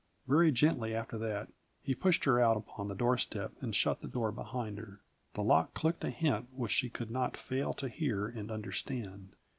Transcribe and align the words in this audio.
Very 0.27 0.51
gently, 0.51 0.95
after 0.95 1.19
that, 1.19 1.49
he 1.83 1.93
pushed 1.93 2.23
her 2.23 2.41
out 2.41 2.57
upon 2.57 2.87
the 2.87 2.95
doorstep 2.95 3.51
and 3.61 3.75
shut 3.75 4.01
the 4.01 4.07
door 4.07 4.31
behind 4.31 4.79
her. 4.79 4.99
The 5.35 5.43
lock 5.43 5.75
clicked 5.75 6.03
a 6.03 6.09
hint 6.09 6.47
which 6.51 6.71
she 6.71 6.89
could 6.89 7.11
not 7.11 7.37
fail 7.37 7.71
to 7.75 7.87
hear 7.87 8.25
and 8.27 8.49
understand. 8.49 9.35